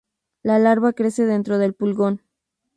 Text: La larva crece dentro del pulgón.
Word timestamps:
La 0.41 0.57
larva 0.57 0.93
crece 0.93 1.25
dentro 1.27 1.59
del 1.59 1.75
pulgón. 1.75 2.23